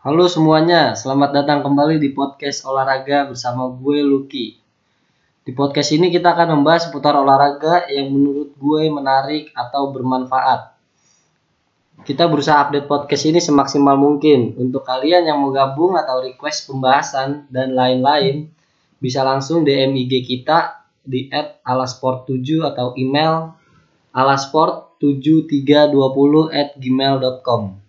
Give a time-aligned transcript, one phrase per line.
[0.00, 4.56] Halo semuanya, selamat datang kembali di podcast olahraga bersama gue Lucky.
[5.44, 10.72] Di podcast ini kita akan membahas seputar olahraga yang menurut gue menarik atau bermanfaat.
[12.08, 14.56] Kita berusaha update podcast ini semaksimal mungkin.
[14.56, 18.48] Untuk kalian yang mau gabung atau request pembahasan dan lain-lain,
[19.04, 21.28] bisa langsung DM IG kita di
[21.60, 23.52] @alasport7 atau email
[24.16, 27.79] alasport7320 at gmail.com.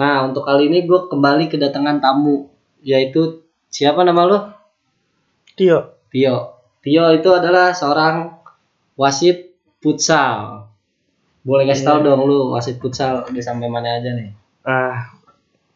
[0.00, 2.48] Nah, untuk kali ini gue kembali kedatangan tamu,
[2.80, 4.38] yaitu siapa nama lu?
[5.52, 5.92] Tio.
[6.08, 6.56] Tio.
[6.80, 8.32] Tio itu adalah seorang
[8.96, 9.52] wasit
[9.84, 10.64] futsal.
[11.44, 12.06] Boleh kasih tahu Iya.
[12.08, 14.32] dong lu wasit futsal udah sampai mana aja nih?
[14.64, 15.12] Ah,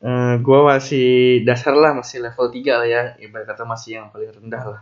[0.01, 3.02] eh, gua masih dasar lah, masih level 3 lah ya.
[3.20, 4.80] Ibarat kata masih yang paling rendah lah.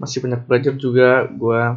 [0.00, 1.76] Masih banyak belajar juga gua.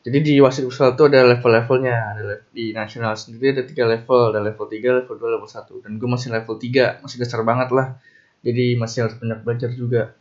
[0.00, 1.96] Jadi di wasit futsal itu ada level-levelnya.
[2.16, 5.84] Ada di nasional sendiri ada tiga level, ada level 3, level 2, level 1.
[5.84, 8.00] Dan gua masih level 3, masih dasar banget lah.
[8.40, 10.16] Jadi masih harus banyak belajar juga.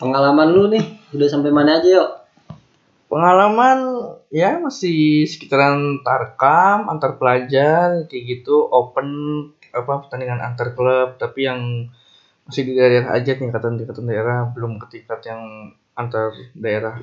[0.00, 2.10] Pengalaman lu nih udah sampai mana aja yuk?
[3.12, 3.78] Pengalaman
[4.32, 9.08] ya masih sekitaran tarkam, antar pelajar kayak gitu, open
[9.74, 11.90] apa pertandingan antar klub, tapi yang
[12.46, 17.02] masih di daerah aja tingkatan tingkatan daerah, belum ke tingkat yang antar daerah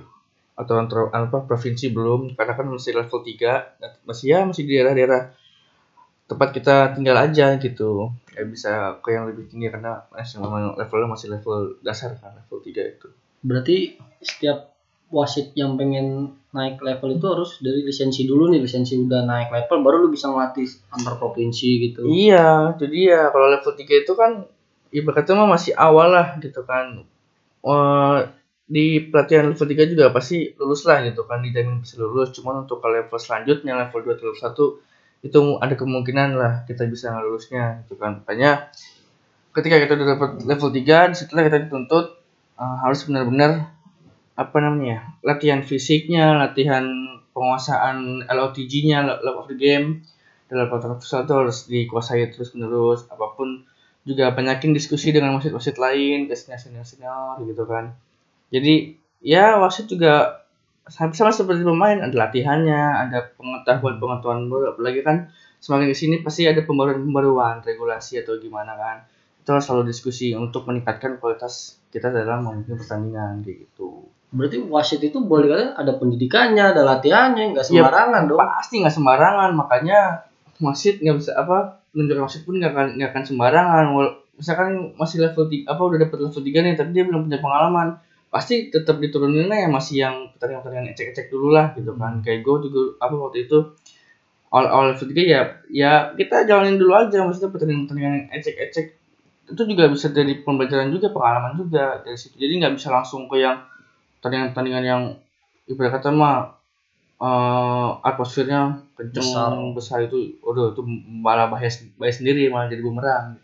[0.58, 3.78] atau antar apa provinsi belum, karena kan masih level 3,
[4.10, 5.22] masih ya masih di daerah-daerah
[6.28, 8.10] tempat kita tinggal aja gitu.
[8.34, 12.58] Ya bisa ke yang lebih tinggi karena masih memang levelnya masih level dasar kan, level
[12.60, 13.08] 3 itu.
[13.46, 14.74] Berarti setiap
[15.08, 19.78] wasit yang pengen naik level itu harus dari lisensi dulu nih, lisensi udah naik level
[19.86, 22.02] baru lu bisa ngelatih antar provinsi gitu.
[22.04, 24.44] Iya, jadi ya kalau level 3 itu kan
[24.92, 27.06] ibaratnya mah masih awal lah gitu kan.
[27.64, 28.20] Eh,
[28.68, 32.36] di pelatihan level 3 juga pasti lulus lah gitu kan, dijamin bisa lulus.
[32.36, 36.84] Cuman untuk ke level selanjutnya level 2 atau level 1 itu ada kemungkinan lah kita
[36.86, 38.22] bisa lulusnya gitu kan.
[38.22, 38.70] Makanya
[39.56, 42.06] ketika kita udah dapat level 3, di situlah kita dituntut
[42.60, 43.72] eh, harus benar-benar
[44.38, 46.86] apa namanya latihan fisiknya, latihan
[47.34, 50.06] penguasaan LOTG-nya, love of the game,
[50.48, 53.68] dalam futsal itu harus dikuasai terus menerus apa pun
[54.08, 57.92] juga banyakin diskusi dengan wasit-wasit lain ke senior senior gitu kan
[58.54, 60.44] jadi ya wasit juga
[60.88, 65.28] sama sama seperti pemain ada latihannya ada pengetahuan pengetahuan baru apalagi kan
[65.58, 68.98] semakin di sini pasti ada pembaruan pembaruan regulasi atau gimana kan.
[69.42, 74.06] Itu harus selalu diskusi untuk meningkatkan kualitas kita dalam memimpin pertandingan gitu.
[74.28, 78.40] Berarti wasit itu boleh kata ada pendidikannya, ada latihannya, nggak Iya, sembarangan dong.
[78.40, 80.00] pasti nggak sembarangan makanya
[80.60, 83.84] wasit nggak bisa apa menunjukkan wasit pun nggak akan nggak akan sembarangan.
[84.38, 87.98] Misalkan masih level tiga apa udah dapat level 3 nih tapi dia belum punya pengalaman
[88.38, 92.22] pasti tetap dituruninnya ya masih yang pertandingan-pertandingan ecek-ecek dulu lah gitu kan.
[92.22, 93.58] Kayak gue juga apa waktu itu
[94.54, 95.42] awal level 3 ya
[95.74, 97.26] ya kita jalanin dulu aja.
[97.26, 98.86] Maksudnya pertandingan-pertandingan yang ecek-ecek
[99.48, 102.38] itu juga bisa jadi pembelajaran juga pengalaman juga dari situ.
[102.38, 103.58] Jadi nggak bisa langsung ke yang
[104.22, 105.02] pertandingan-pertandingan yang
[105.66, 106.54] ibarat kata mah
[107.18, 110.06] eh atmosfernya kenceng besar.
[110.06, 113.42] itu udah itu malah bahaya bahaya sendiri malah jadi bumerang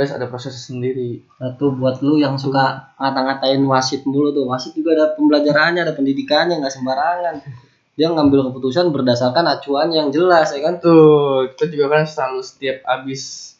[0.00, 4.48] harus ada proses sendiri Satu buat lu yang suka ngata-ngatain wasit mulu tuh.
[4.48, 7.34] Wasit juga ada pembelajarannya, ada pendidikannya, nggak sembarangan.
[7.92, 10.80] Dia ngambil keputusan berdasarkan acuan yang jelas ya kan.
[10.80, 13.52] tuh kita juga kan selalu setiap abis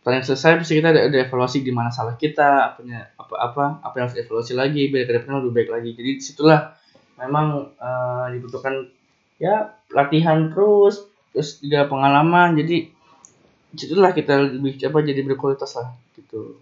[0.00, 3.94] pertandingan selesai pasti kita ada, ada evaluasi di mana salah kita apanya apa apa apa
[4.00, 6.72] yang harus evaluasi lagi biar ke depannya lebih baik lagi jadi di situlah
[7.20, 8.88] memang eh, dibutuhkan
[9.36, 11.04] ya latihan terus
[11.36, 12.88] terus juga pengalaman jadi
[13.70, 16.58] di situlah kita lebih apa jadi berkualitas lah gitu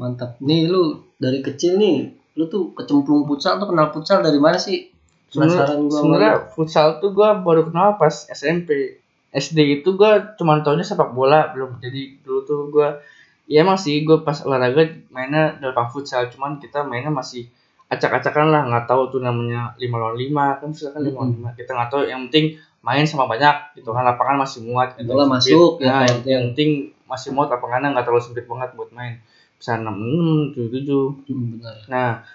[0.00, 0.40] Mantap.
[0.40, 4.88] Nih lu dari kecil nih, lu tuh kecemplung futsal tuh kenal futsal dari mana sih?
[5.32, 5.96] Penasaran Sebenarnya gua.
[5.96, 8.98] sebenarnya futsal tuh gua baru kenal pas SMP.
[9.32, 13.00] SD itu gua cuma taunya sepak bola, belum jadi dulu tuh gua
[13.48, 17.48] ya emang sih gua pas olahraga mainnya dalam futsal, cuman kita mainnya masih
[17.92, 21.48] acak-acakan lah, nggak tahu tuh namanya lima lawan lima kan futsal kan lima lawan lima.
[21.52, 25.14] Kita nggak tahu yang penting main sama banyak gitu kan lapangan masih muat gitu.
[25.14, 26.32] Bola masuk, ya, Nah, yang, penting.
[26.34, 26.70] yang penting
[27.06, 29.22] masih muat lapangannya nggak terlalu sempit banget buat main.
[29.56, 31.06] Bisa enam enam tujuh tujuh.
[31.30, 31.62] Hmm.
[31.86, 32.26] Nah,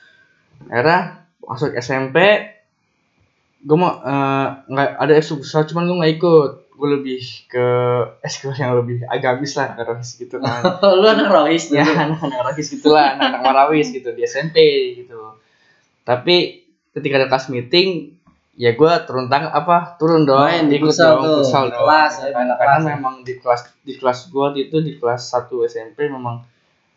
[0.72, 2.18] akhirnya masuk SMP,
[3.60, 6.52] gue mau eh, nggak ada ekskul cuman gue nggak ikut.
[6.78, 7.68] Gue lebih ke
[8.22, 10.62] ekskul yang lebih agamis lah, agamis gitu kan.
[11.02, 12.16] lu anak rawis ya, dulu.
[12.16, 14.58] anak-anak rawis gitulah, anak-anak marawis gitu di SMP
[15.04, 15.42] gitu.
[16.06, 16.64] Tapi
[16.94, 18.17] ketika ada kelas meeting,
[18.58, 19.96] ya gue turun tang apa?
[20.02, 21.86] Turun dong Main di futsal dong futsal dong.
[21.86, 26.42] kelas, ya, karena, memang di kelas di kelas gue itu di kelas 1 SMP memang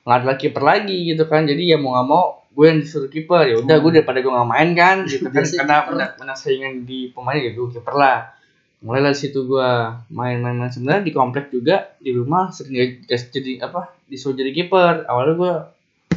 [0.00, 1.44] nggak ada kiper lagi gitu kan.
[1.44, 3.44] Jadi ya mau nggak mau gue yang disuruh kiper.
[3.44, 5.44] Ya udah gue daripada gue nggak main kan gitu kan.
[5.44, 8.40] Karena menang, menang saingan di pemain ya gue kiper lah.
[8.80, 13.92] Mulai dari situ gua main-main sebenarnya di komplek juga di rumah sering jadi apa?
[14.08, 15.04] Disuruh jadi kiper.
[15.04, 15.54] Awalnya gua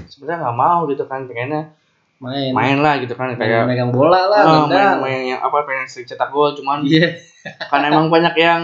[0.07, 1.75] sebenarnya nggak mau gitu kan pengennya
[2.23, 2.51] main.
[2.55, 6.07] Main lah gitu kan kayak megang bola lah oh, main, main yang apa pengen sering
[6.07, 7.19] cetak gol cuman iya.
[7.67, 8.63] karena emang banyak yang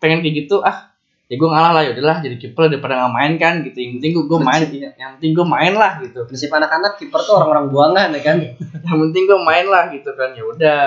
[0.00, 0.88] pengen kayak gitu ah
[1.30, 3.78] ya gue ngalah lah ya udahlah jadi kiper daripada nggak main kan gitu.
[3.78, 6.18] Yang penting gue gue main Prinsip, yang penting gue main lah gitu.
[6.26, 8.36] Prinsip anak-anak kiper tuh orang-orang buangan ya kan?
[8.90, 10.82] Yang penting gue main lah gitu kan ya udah.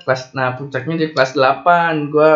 [0.00, 2.30] Kelas nah puncaknya di kelas 8 gue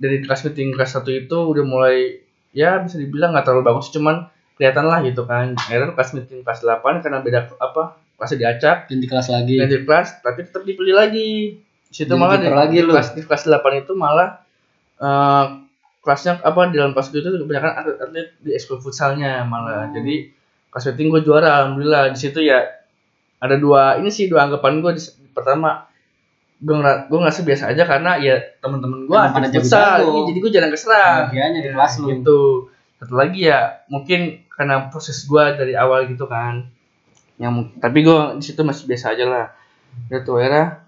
[0.00, 2.16] dari kelas meeting kelas 1 itu udah mulai
[2.56, 5.56] ya bisa dibilang nggak terlalu bagus cuman kelihatan lah gitu kan.
[5.56, 9.56] Akhirnya kelas meeting kelas 8 karena beda apa kelasnya diacak ganti kelas lagi.
[9.56, 11.56] Ganti kelas tapi tetap dipilih lagi.
[11.88, 14.44] Situ malah di, lagi di kelas di kelas 8 itu malah
[15.00, 15.46] eh
[16.04, 19.88] kelasnya apa di dalam kelas itu kebanyakan atlet, atlet di ekskul futsalnya malah.
[19.88, 19.96] Oh.
[19.96, 20.28] jadi
[20.68, 22.12] kelas meeting gue juara alhamdulillah.
[22.12, 22.60] Di situ ya
[23.40, 24.92] ada dua ini sih dua anggapan gue
[25.32, 25.88] pertama.
[26.60, 30.04] Gue ngerasa gue ngerasa biasa aja karena ya teman-teman gue atlet futsal.
[30.28, 31.32] jadi gue jarang keserang.
[31.32, 32.06] Bagiannya di kelas lu.
[32.12, 32.40] Gitu
[33.00, 36.68] satu lagi ya mungkin karena proses gua dari awal gitu kan.
[37.40, 39.46] Yang tapi gua di situ masih biasa aja lah.
[40.12, 40.84] Udah tuh era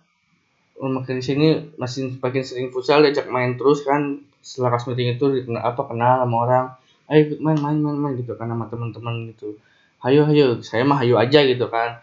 [0.77, 1.47] makin di sini
[1.81, 4.21] masih makin sering futsal diajak main terus kan.
[4.45, 5.27] Setelah kelas meeting itu
[5.57, 6.67] apa kenal sama orang.
[7.09, 9.57] Ayo main main main main gitu kan sama teman-teman gitu.
[10.05, 11.99] Ayo ayo saya mah ayo aja gitu kan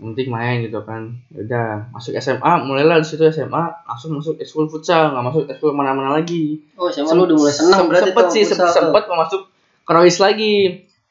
[0.00, 1.12] penting main gitu kan.
[1.30, 5.76] Ya udah masuk SMA mulailah di situ SMA langsung masuk ekskul futsal nggak masuk ekskul
[5.76, 6.64] mana-mana lagi.
[6.80, 8.72] Oh sama lu udah mulai senang Sem- berarti sempet sih tuh.
[8.72, 9.52] sempet mau masuk
[9.84, 10.56] ke Royce lagi.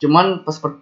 [0.02, 0.82] Cuman pas per,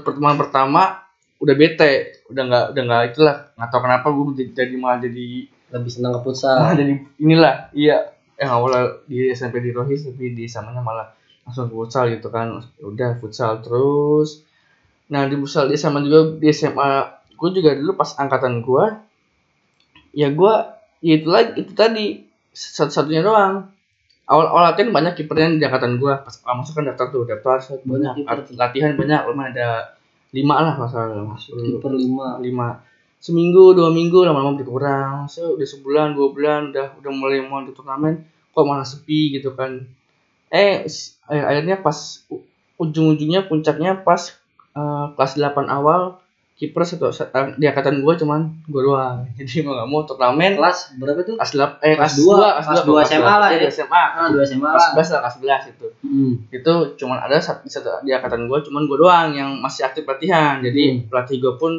[0.00, 1.04] pertemuan pertama
[1.38, 2.24] udah bete.
[2.32, 3.36] Udah nggak udah nggak itulah.
[3.54, 5.26] Nggak tahu kenapa gue jadi, jadi malah jadi
[5.72, 7.98] lebih senang ke malah futsal jadi inilah iya.
[8.40, 11.12] Yang awalnya di SMP di Rohis tapi di samanya malah
[11.44, 12.64] langsung ke futsal gitu kan.
[12.80, 14.40] Udah futsal terus.
[15.12, 18.84] Nah di futsal di SMA juga di SMA gue juga dulu pas angkatan gue
[20.14, 20.54] ya gue
[21.02, 22.22] ya itu lagi itu tadi
[22.52, 23.72] satu-satunya doang.
[24.22, 27.82] Awal awal latihan banyak kipernya di angkatan gue pas masuk kan daftar tuh daftar Banyak
[27.82, 28.54] banyak kiper.
[28.54, 29.98] latihan banyak lumayan ada
[30.30, 32.38] lima lah masalah kiper lima.
[32.38, 32.68] Lima.
[33.18, 37.74] Seminggu dua minggu lama-lama berkurang so udah sebulan dua bulan udah udah mulai mau di
[37.74, 38.22] turnamen
[38.54, 39.82] kok malah sepi gitu kan.
[40.52, 40.86] Eh
[41.32, 42.22] eh, akhirnya pas
[42.78, 44.38] ujung-ujungnya puncaknya pas
[44.78, 46.22] eh, kelas 8 awal
[46.62, 49.16] kiper satu sat- di angkatan gua cuman gua doang.
[49.36, 51.34] Jadi mau gak mau turnamen kelas berapa tuh?
[51.34, 53.66] kelas 8 eh Kelas dua, 2 kelas dua SMA lah ya.
[53.66, 55.34] SMA ah dua SMA kelas 11 lah kelas
[55.66, 55.86] 11 itu.
[56.02, 56.32] Hmm.
[56.48, 60.58] itu cuman ada satu, satu di angkatan gue cuman gue doang yang masih aktif latihan.
[60.58, 60.98] Jadi Hmm.
[61.08, 61.72] pelatih gue pun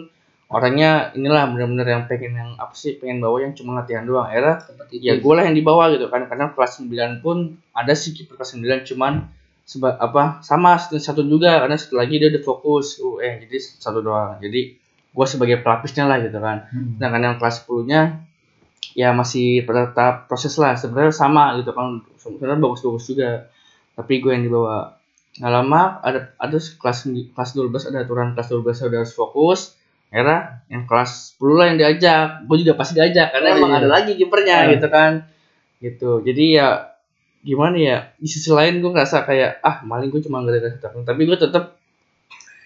[0.47, 4.27] orangnya inilah benar-benar yang pengen yang apa sih pengen bawa yang cuma latihan doang.
[4.27, 4.59] Era
[4.91, 6.27] ya gue lah yang dibawa gitu kan.
[6.27, 7.37] Karena kelas 9 pun
[7.71, 9.31] ada sih kiper kelas 9 cuman
[9.63, 14.37] seba, apa sama satu, juga karena satu lagi dia udah fokus UN jadi satu doang.
[14.43, 14.75] Jadi
[15.13, 16.67] gue sebagai pelapisnya lah gitu kan.
[16.69, 16.97] Hmm.
[16.99, 18.01] sedangkan yang kelas 10 nya
[18.93, 20.75] ya masih pada tahap proses lah.
[20.75, 23.31] Sebenarnya sama gitu kan sebenarnya bagus-bagus juga.
[23.95, 24.97] Tapi gue yang dibawa.
[25.33, 26.97] Nggak lama ada ada kelas
[27.33, 29.61] kelas 12 ada aturan kelas 12 udah harus fokus.
[30.13, 32.45] Era yang kelas 10 lah yang diajak.
[32.45, 33.79] Gue juga pasti diajak karena Oh, emang iya.
[33.81, 34.71] ada lagi kipernya Hmm.
[34.77, 35.11] gitu kan.
[35.81, 36.11] Gitu.
[36.21, 36.92] Jadi ya
[37.43, 41.27] gimana ya di sisi lain gue ngerasa kayak ah maling gue cuma dikasih tahu tapi
[41.27, 41.75] gue tetap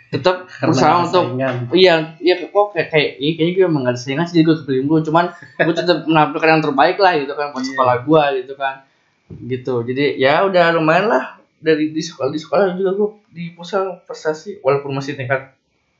[0.08, 1.68] tetap berusaha untuk saingan.
[1.76, 4.56] iya iya kok kayak kayak iya, kayaknya gue emang gak ada saingan sih jadi gue
[4.64, 7.70] kepilih gue cuman gue tetap menampilkan yang terbaik lah gitu kan buat Iya.
[7.76, 8.76] sekolah gue gitu kan.
[9.28, 9.74] Gitu.
[9.84, 11.36] Jadi ya udah lumayan lah.
[11.60, 15.52] Dari di sekolah di sekolah juga gue di pusat prestasi walaupun masih tingkat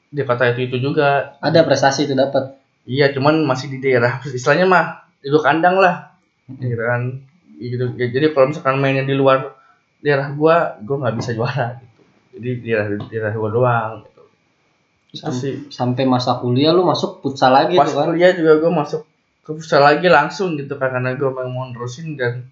[0.08, 1.36] di kota itu itu juga.
[1.44, 2.56] Ada prestasi itu dapat
[2.88, 4.86] iya cuman masih di daerah istilahnya mah
[5.20, 6.16] itu kandang lah.
[6.48, 7.28] Gitu kan
[7.60, 7.86] gitu.
[7.96, 9.58] Ya, jadi kalau misalkan mainnya di luar
[10.00, 12.02] daerah gua gua nggak bisa juara gitu.
[12.38, 14.24] Jadi di daerah daerah gua doang gitu.
[15.08, 15.54] Itu Sam- sih.
[15.68, 18.06] sampai masa kuliah lu masuk futsal lagi pas tuh kan?
[18.12, 19.02] kuliah juga gue masuk
[19.42, 22.44] ke futsal lagi langsung gitu kan karena gue memang mau nerusin dan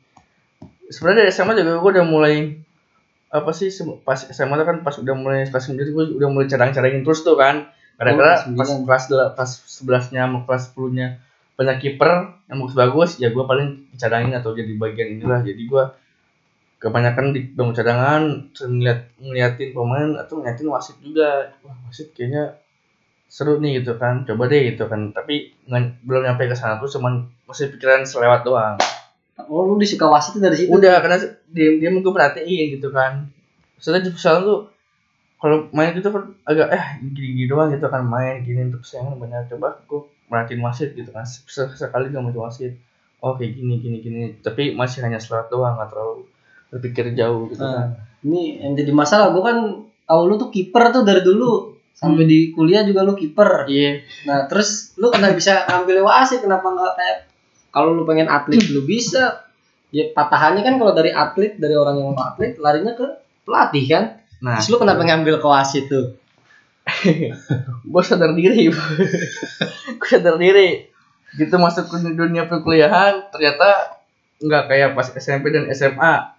[0.88, 2.36] sebenarnya dari SMA juga gue udah mulai
[3.28, 3.68] apa sih
[4.02, 7.36] pas SMA tuh kan pas udah mulai kelas 9 gue udah mulai cadang-cadangin terus tuh
[7.36, 7.68] kan.
[7.96, 8.88] Kadang-kadang Oh, kelas pas 9.
[8.88, 11.08] kelas del- pas 11 nya sama kelas 10 nya
[11.56, 15.40] banyak kiper yang bagus-bagus ya gue paling dicadangin atau jadi bagian inilah.
[15.42, 15.84] Jadi gue
[16.84, 21.56] kebanyakan di bangku cadangan ngeliat ngeliatin pemain atau ngeliatin wasit juga.
[21.64, 22.60] Wah wasit kayaknya
[23.32, 24.28] seru nih gitu kan.
[24.28, 25.16] Coba deh gitu kan.
[25.16, 25.56] Tapi
[26.04, 28.76] belum nyampe ke sana tuh cuman masih pikiran selewat doang.
[29.48, 30.76] Oh lu disuka wasit dari situ?
[30.76, 33.32] Udah karena dia dia gue perhatiin gitu kan.
[33.80, 34.75] Soalnya di futsal tuh
[35.36, 39.16] kalau main gitu kan agak eh gini, gini doang gitu kan main gini untuk sayang
[39.16, 42.80] banyak coba gue merhatiin wasit gitu kan Sek- sekali gak mau wasit.
[43.20, 44.22] Oh kayak gini gini gini.
[44.38, 46.26] Tapi masih hanya selewat doang nggak terlalu
[46.68, 47.88] berpikir jauh gitu Nah, kan.
[48.22, 49.32] ini yang jadi masalah.
[49.32, 49.58] Gua kan
[50.04, 51.74] tahu lu tuh kiper tuh dari dulu.
[51.92, 52.30] Sampai Hmm.
[52.30, 53.66] di kuliah juga lu kiper.
[53.66, 54.04] Iya.
[54.26, 56.42] Nah terus lu kenapa bisa ambil wasit?
[56.42, 57.18] Kenapa nggak kayak
[57.70, 59.46] kalau lu pengen atlet lu bisa.
[59.90, 63.08] Ya patahannya kan kalau dari atlet dari orang yang mau atlet larinya ke
[63.48, 64.04] pelatih kan
[64.44, 64.58] nah.
[64.60, 66.16] Terus lu kenapa ngambil ke wasit tuh
[67.92, 68.70] gue sadar diri.
[70.00, 70.86] Gue sadar diri.
[71.36, 74.00] Gitu masuk ke dunia perkuliahan ternyata
[74.40, 76.36] nggak kayak pas SMP dan SMA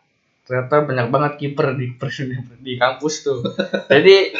[0.46, 1.98] ternyata banyak banget kiper di
[2.62, 3.42] di kampus tuh.
[3.92, 4.30] Jadi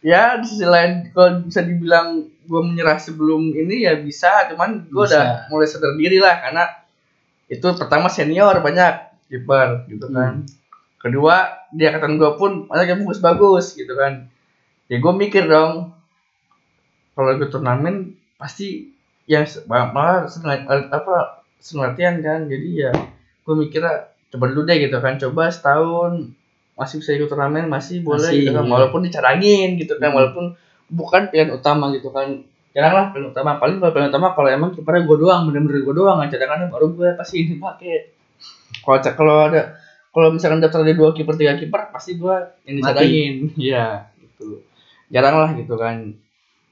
[0.00, 4.48] ya di sisi lain kalau bisa dibilang gue menyerah sebelum ini ya bisa.
[4.50, 6.64] Cuman gue udah mulai sadar diri lah karena
[7.46, 10.42] itu pertama senior banyak kiper gitu kan
[11.06, 14.26] kedua di angkatan gue pun yang bagus-bagus gitu kan.
[14.90, 15.94] Ya gue mikir dong
[17.14, 18.92] kalau ikut turnamen pasti
[19.26, 22.46] yang malah sengat, apa senlatihan kan.
[22.46, 22.92] Jadi ya
[23.42, 25.18] gue mikirnya coba dulu deh gitu kan.
[25.18, 26.30] Coba setahun
[26.76, 28.64] masih bisa ikut turnamen masih boleh Masih, gitu kan.
[28.66, 28.72] Iya.
[28.74, 30.12] walaupun dicarangin gitu kan.
[30.12, 30.16] Hmm.
[30.20, 30.44] walaupun
[30.92, 32.44] bukan pilihan utama gitu kan.
[32.76, 33.56] Jarang lah pilihan utama.
[33.56, 36.28] Paling kalau pilihan utama kalau emang kipernya gue doang bener-bener gue doang kan.
[36.30, 38.14] Cadangannya baru gue pasti ini pakai.
[38.84, 39.85] Kalau kalau ada
[40.16, 42.88] kalau misalkan daftar ada dua kiper tiga kiper pasti gue yang Mati.
[42.88, 44.64] dicadangin iya gitu.
[45.12, 46.16] Jarang lah gitu kan.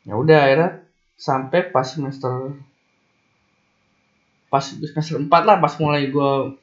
[0.09, 0.89] Ya udah akhirnya
[1.21, 2.57] sampai pas semester
[4.49, 6.57] pas semester 4 lah pas mulai gue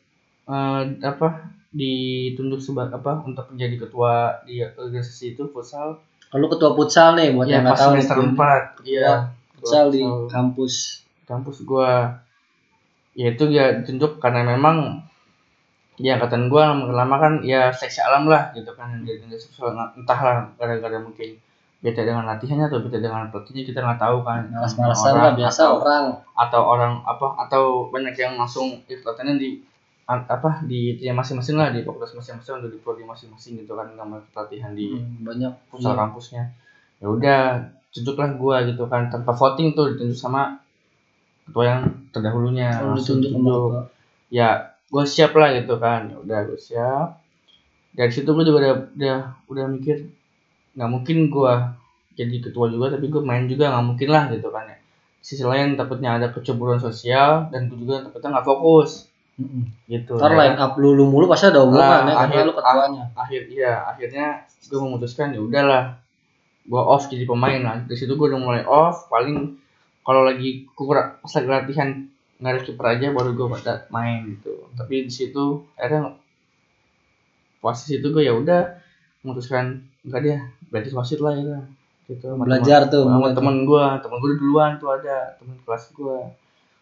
[0.49, 6.01] eh, apa ditunjuk sebagai apa untuk menjadi ketua di organisasi itu futsal.
[6.33, 9.11] Kalau ketua futsal nih buat ya yang pas nggak tahu semester nih, 4 iya
[9.53, 10.01] futsal di
[10.33, 10.73] kampus.
[11.29, 12.25] Kampus gua.
[13.13, 15.05] Ya itu ya ditunjuk karena memang
[15.99, 19.03] ya angkatan gua lama kan ya seleksi alam lah gitu kan.
[19.03, 19.27] Jadi
[19.99, 21.35] entahlah gara-gara mungkin
[21.81, 24.47] beda dengan latihannya atau beda dengan pelatihnya kita nggak tahu kan.
[24.53, 26.05] Malas-malasan Orang lah biasa atau, orang.
[26.37, 29.49] atau orang apa atau banyak yang langsung ikut latihannya di
[30.11, 34.07] apa di ya masing-masing lah di fakultas masing-masing atau di prodi masing-masing gitu kan nggak
[34.07, 36.43] mau latihan di Hmm, banyak pusat kampusnya.
[36.99, 37.39] Ya udah
[37.91, 40.59] tunjuklah gua gitu kan tanpa voting tuh ditunjuk sama
[41.47, 41.81] ketua yang
[42.15, 43.91] terdahulunya kalau langsung ditunjuk
[44.31, 46.11] ya gue siap lah gitu kan.
[46.11, 47.07] Ya udah gue siap.
[47.91, 49.17] Dari situ gue juga udah udah
[49.47, 50.07] udah mikir
[50.71, 51.75] nggak mungkin gua
[52.11, 54.77] jadi ketua juga tapi gue main juga nggak mungkin lah gitu kan ya.
[55.19, 59.07] Sisi lain takutnya ada kecemburuan sosial dan gue juga takutnya nggak fokus.
[59.87, 62.53] Gitu Ntar Ya line up lu, lu mulu pasti ada hubungan Lah, ya akhir- lu
[62.53, 63.03] ketuanya.
[63.15, 64.25] akhir iya akhirnya
[64.69, 65.83] gue memutuskan ya udahlah
[66.63, 67.77] gue off jadi pemain lah.
[67.83, 69.55] Dari situ gue udah mulai off paling
[70.01, 71.89] kalau lagi kurang pas lagi latihan
[72.41, 74.65] nggak ada kiper aja baru gue pada main gitu.
[74.73, 76.17] Tapi di situ akhirnya
[77.61, 78.81] posisi itu gue ya udah
[79.21, 80.39] memutuskan enggak deh
[80.73, 81.61] belajar wasit lah ya
[82.09, 82.25] gitu.
[82.33, 83.35] Sama Belajar tuh, teman- sama tuh.
[83.37, 86.17] temen gue temen gue duluan tuh ada temen kelas gue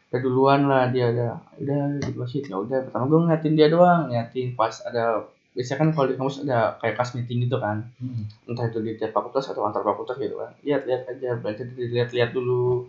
[0.10, 1.28] udah duluan lah dia ada
[1.60, 2.44] udah jadi wasit.
[2.48, 6.46] Ya udah pertama gue ngeliatin dia doang ngeliatin pas ada biasanya kan kalau di kampus
[6.48, 7.84] ada kayak class meeting gitu kan.
[8.00, 8.24] Mm.
[8.48, 10.56] entah itu di tiap fakultas atau antar fakultas gitu kan.
[10.64, 12.88] Lihat lihat aja belajar dilihat lihat dulu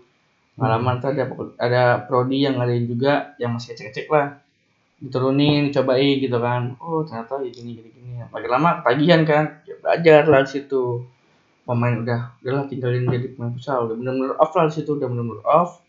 [0.60, 1.24] pengalaman tuh ada
[1.56, 4.44] ada prodi yang ngadain juga yang masih cek cek lah.
[5.00, 6.76] Diturunin dicobain gitu kan.
[6.76, 8.20] Oh ternyata ya gini gini gini.
[8.28, 9.44] Makin lama ketagihan kan.
[9.64, 11.08] Ya belajar lah situ.
[11.64, 13.88] Pemain udah udahlah tinggalin jadi pemain futsal.
[13.88, 15.80] Udah bener-bener off lah situ udah bener-bener off.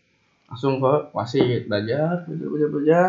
[0.48, 3.08] Langsung ke wasit belajar belajar belajar belajar.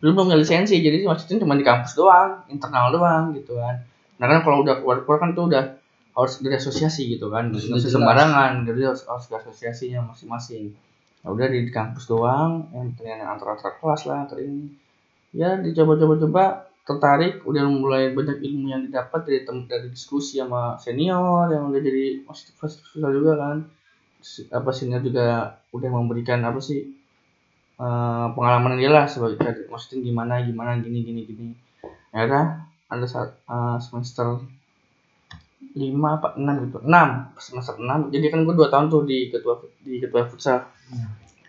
[0.00, 3.84] Dulu belum lisensi jadi wasitnya cuma di kampus doang internal doang gitu kan.
[4.16, 5.83] Nah kan kalau udah keluar keluar kan tuh udah
[6.14, 7.50] harus dari asosiasi gitu kan.
[7.50, 10.70] Nggak bisa sembarangan jadi harus harus ke asosiasinya masing-masing.
[11.26, 14.70] Ya udah di kampus doang yang ternyata antar antar kelas lah antar ini.
[15.34, 21.50] Ya dicoba-coba-coba tertarik udah mulai banyak ilmu yang didapat dari tem dari diskusi sama senior
[21.50, 22.22] yang udah jadi
[22.54, 23.56] futsal juga kan.
[24.54, 26.94] Apa senior juga udah memberikan apa sih
[27.82, 31.46] eh, pengalaman dia lah sebagai maksudnya gimana gimana gini gini gini.
[32.14, 32.30] Ya
[32.86, 34.44] ada saat eh, semester
[35.72, 36.78] lima apa enam gitu.
[36.84, 38.12] Enam semester enam.
[38.12, 40.68] Jadi kan gue dua tahun tuh di ketua di ketua futsal.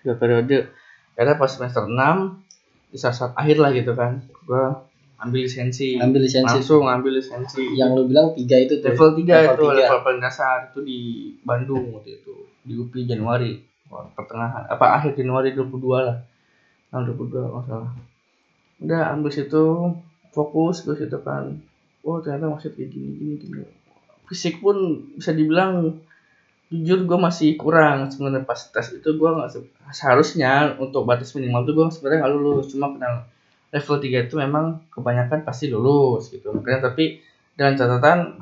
[0.01, 0.71] Dua periode.
[1.15, 2.39] Udah pas semester enam
[2.91, 4.63] di saat saat akhir lah gitu kan gue
[5.19, 5.99] ambil lisensi.
[5.99, 6.47] Ambil lisensi.
[6.47, 7.63] langsung ambil lisensi.
[7.75, 8.91] Yang lu bilang tiga itu tuh.
[8.91, 9.75] level 3 Level itu tiga.
[9.83, 10.99] level paling dasar itu di
[11.43, 12.35] Bandung waktu itu.
[12.65, 13.59] Di UPI Januari.
[13.89, 16.17] Pertengahan apa akhir Januari 22 lah.
[16.91, 17.91] Tahun 22 kalau nggak salah.
[18.75, 19.63] Udah ambil situ
[20.35, 21.55] fokus ke situ kan
[22.05, 23.63] oh ternyata masih kayak gini gini gini
[24.25, 24.75] fisik pun
[25.13, 25.97] bisa dibilang
[26.67, 31.61] jujur gue masih kurang sebenarnya pas tes itu gue nggak se- seharusnya untuk batas minimal
[31.63, 33.29] tuh gue sebenarnya nggak lulus cuma kenal
[33.69, 37.21] level 3 itu memang kebanyakan pasti lulus gitu makanya tapi
[37.53, 38.35] dengan catatan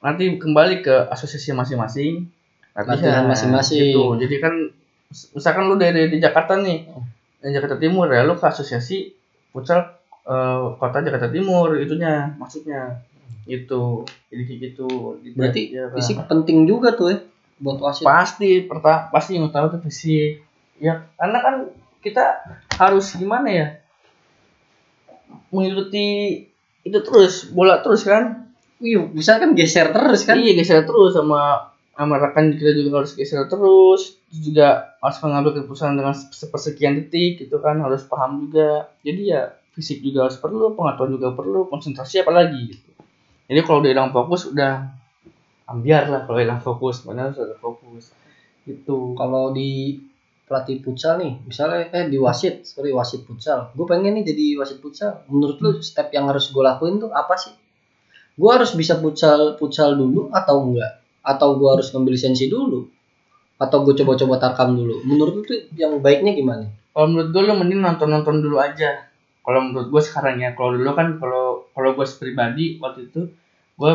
[0.00, 2.28] nanti kembali ke asosiasi masing-masing
[2.76, 3.92] Latihan masing-masing.
[3.92, 4.02] gitu.
[4.20, 4.54] jadi kan
[5.08, 6.84] mis- misalkan lu dari di Jakarta nih
[7.40, 9.12] dari Jakarta Timur ya lu ke asosiasi
[9.50, 13.00] futsal eh, kota Jakarta Timur itunya maksudnya
[13.46, 14.04] gitu.
[14.28, 14.88] Jadi kayak gitu.
[15.38, 17.18] Berarti Ya, fisik penting juga tuh ya
[17.56, 18.04] buat wasit.
[18.04, 20.44] pasti pertama pasti yang utama tuh fisik.
[20.76, 21.54] Ya karena kan
[22.04, 22.24] kita
[22.76, 23.66] harus gimana ya?
[25.48, 26.06] Mengikuti
[26.84, 28.52] itu terus bola terus kan?
[28.76, 30.36] Iya, bisa kan geser terus kan?
[30.36, 34.20] iya geser terus sama sama rekan kita juga harus geser terus.
[34.28, 38.92] Terus juga harus mengambil keputusan dengan sepersekian detik gitu kan harus paham juga.
[39.00, 42.96] Jadi ya fisik juga harus perlu pengetahuan juga perlu konsentrasi apalagi gitu
[43.46, 44.90] jadi kalau udah hilang fokus udah
[45.66, 48.14] ambiar lah kalau hilang fokus mana harus ada fokus
[48.66, 49.94] gitu Kalau di
[50.46, 53.70] pelatih futsal nih, misalnya eh di wasit, sorry wasit futsal.
[53.78, 55.22] Gue pengen nih jadi wasit futsal.
[55.30, 57.54] Menurut lu step yang harus gue lakuin tuh apa sih?
[58.34, 60.98] Gue harus bisa futsal futsal dulu atau enggak?
[61.22, 62.90] Atau gue harus ngambil lisensi dulu?
[63.58, 65.02] Atau gue coba-coba tarkam dulu?
[65.06, 66.66] Menurut lu tuh yang baiknya gimana?
[66.96, 69.04] kalau menurut gue lo mending nonton nonton dulu aja
[69.44, 71.45] kalau menurut gue sekarang ya kalau dulu kan kalau
[71.76, 73.28] kalau gue pribadi waktu itu
[73.76, 73.92] gue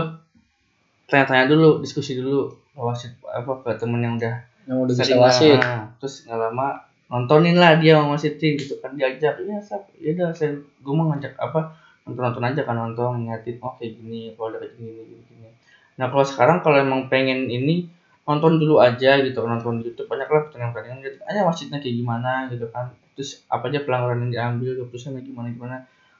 [1.09, 4.35] tanya-tanya dulu diskusi dulu wasit apa ke temen yang udah
[4.69, 5.57] Yang udah bisa wasit.
[5.57, 5.89] lah.
[5.97, 6.67] terus nggak lama
[7.09, 11.09] nontonin lah dia mau wasitin gitu kan diajak iya sap ya udah saya gue mau
[11.11, 11.73] ngajak apa
[12.05, 15.49] nonton nonton aja kan nonton ngeliatin oh kayak gini kalau ada kayak gini gini gini
[15.97, 17.89] nah kalau sekarang kalau emang pengen ini
[18.21, 21.95] nonton dulu aja gitu nonton di YouTube banyak lah pertandingan pertandingan gitu aja wasitnya kayak
[21.97, 22.31] gimana?
[22.53, 22.93] Gitu kan.
[23.17, 25.77] Terus apa aja pelanggaran yang diambil keputusannya gimana gimana?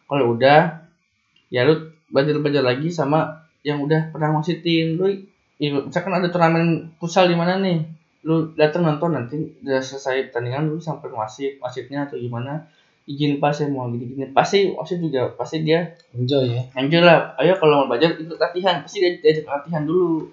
[0.10, 0.82] Kalau udah
[1.52, 5.06] ya lu belajar belajar lagi sama yang udah pernah wasitin lu
[5.62, 7.86] ya, misalkan ada turnamen futsal di mana nih
[8.26, 12.66] lu datang nonton nanti udah selesai pertandingan lu sampai wasit wasitnya atau gimana
[13.06, 16.62] izin pas saya mau gini gini pasti wasit juga pasti dia Enjoy ya.
[16.76, 20.28] Anjir lah, ayo kalau mau belajar ikut latihan, pasti dia diajak latihan dulu.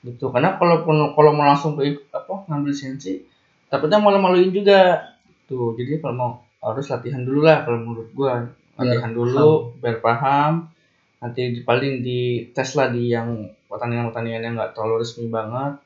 [0.00, 0.24] Gitu.
[0.32, 3.20] Karena kalau kalau mau langsung ke apa ngambil lisensi,
[3.68, 5.12] takutnya malu-maluin juga.
[5.44, 6.30] Tuh, jadi kalau mau
[6.64, 8.48] harus latihan dulu lah kalau menurut gua.
[8.78, 10.70] Latihan dulu biar paham.
[11.18, 12.20] Nanti di, paling di
[12.54, 13.28] tes lah di yang
[13.66, 15.82] pertandingan-pertandingan yang nggak terlalu resmi banget.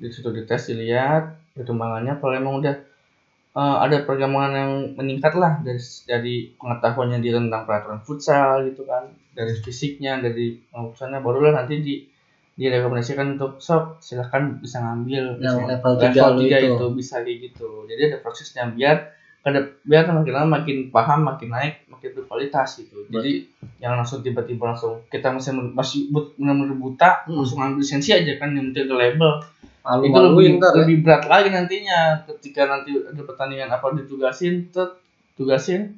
[0.00, 2.74] Di situ dites dilihat perkembangannya kalau emang udah
[3.60, 9.12] eh, ada perkembangan yang meningkat lah dari dari pengetahuannya dia tentang peraturan futsal gitu kan
[9.36, 11.94] dari fisiknya dari pengurusannya barulah nanti di
[12.60, 16.68] direkomendasikan untuk sok silahkan bisa ngambil Yang misalnya level tiga lu tiga itu.
[16.76, 18.96] itu bisa kayak gitu jadi ada prosesnya biar
[19.40, 23.08] kada biar makin lama makin paham makin naik makin berkualitas gitu.
[23.08, 23.48] Jadi
[23.80, 27.40] yang langsung tiba-tiba langsung kita masih masih but- benar-benar buta Hmm.
[27.40, 29.32] langsung ambil lisensi aja kan yang penting ada label.
[29.80, 30.84] Itu lebih ntar ya.
[30.84, 32.28] lebih berat lagi nantinya.
[32.28, 35.00] Ketika nanti ada pertandingan apa ditugasin tet
[35.34, 35.96] tugasin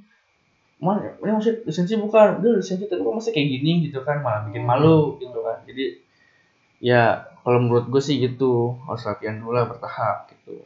[0.78, 2.38] mana ini masih lisensi bukan?
[2.38, 3.72] Udah lisensi tapi kok masih kayak gini?
[3.90, 5.66] Gitu kan malah bikin malu gitu kan.
[5.66, 5.98] Jadi
[6.78, 8.78] ya kalau menurut gue sih gitu.
[8.87, 10.62] Harus latihan dulu lah bertahap gitu.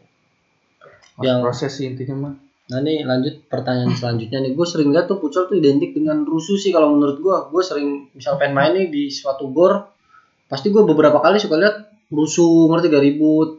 [1.17, 2.35] Harus Yang- proses sih intinya mah
[2.67, 4.53] Nah nih lanjut pertanyaan selanjutnya nih.
[4.59, 7.37] Gue sering lihat tuh futsal tuh identik dengan rusuh sih kalau menurut gue.
[7.55, 9.87] Gue sering misal pengen main nih di suatu gor,
[10.51, 11.77] pasti gue beberapa kali suka lihat
[12.11, 13.51] rusuh, ngerti gak ribut.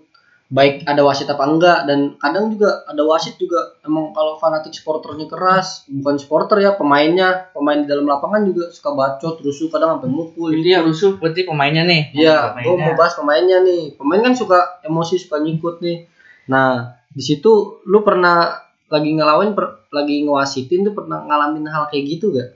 [0.47, 5.27] Baik ada wasit apa enggak dan kadang juga ada wasit juga emang kalau fanatik supporternya
[5.27, 10.07] keras, bukan supporter ya pemainnya, pemain di dalam lapangan juga suka bacot, rusuh kadang sampai
[10.07, 10.55] mukul.
[10.55, 13.99] jadi yang rusuh berarti pemainnya nih Iya, gue mau bahas pemainnya nih.
[13.99, 16.07] Pemain kan suka emosi, suka nyikut nih.
[16.47, 22.06] Nah, di situ lu pernah lagi ngelawan, per- lagi ngewasitin tuh pernah ngalamin hal kayak
[22.13, 22.50] gitu gak?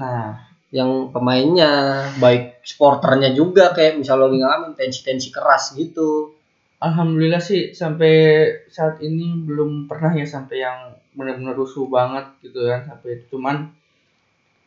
[0.00, 0.24] nah
[0.78, 1.72] Yang pemainnya,
[2.24, 6.32] baik sporternya juga kayak misal lagi ngalamin tensi-tensi keras gitu.
[6.86, 8.12] Alhamdulillah sih sampai
[8.76, 10.78] saat ini belum pernah ya sampai yang
[11.16, 13.56] benar-benar rusuh banget gitu kan sampai cuman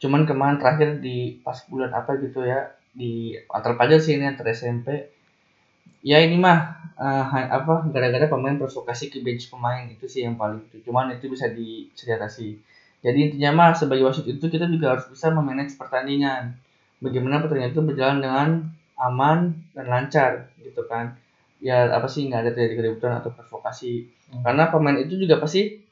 [0.02, 2.60] cuman kemarin terakhir di pas bulan apa gitu ya
[3.00, 4.88] di antar pelajar sih ini antar SMP
[6.06, 6.58] ya ini mah
[7.06, 10.78] eh, ha- apa gara-gara pemain provokasi ke bench pemain itu sih yang paling itu.
[10.88, 12.48] Cuman itu bisa di bisa diatasi
[13.06, 16.58] jadi intinya mah sebagai wasit itu kita juga harus bisa memanage pertandingan.
[16.98, 18.50] Bagaimana pertandingan itu berjalan dengan
[18.98, 21.14] aman dan lancar gitu kan.
[21.62, 24.10] Ya apa sih nggak ada terjadi keributan atau provokasi.
[24.26, 24.42] Hmm.
[24.42, 25.86] karena pemain itu juga pasti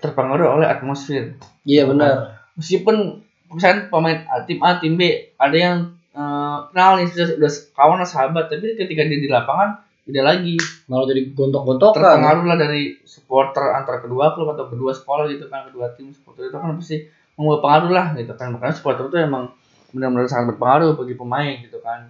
[0.00, 1.36] terpengaruh oleh atmosfer.
[1.64, 2.44] Iya benar.
[2.56, 3.20] meskipun
[3.52, 5.76] misalnya pemain A, tim A tim B ada yang
[6.16, 8.48] eh, kenal nih sudah, sudah kawan atau sahabat.
[8.48, 10.56] Tapi ketika dia di lapangan beda lagi.
[10.88, 11.98] Malah jadi gontok-gontokan.
[11.98, 16.48] terpengaruh lah dari supporter antara kedua klub atau kedua sekolah gitu kan kedua tim supporter
[16.48, 16.96] itu kan pasti
[17.34, 18.54] membawa pengaruh lah gitu kan.
[18.54, 19.52] Makanya supporter itu emang
[19.90, 22.08] benar-benar sangat berpengaruh bagi pemain gitu kan.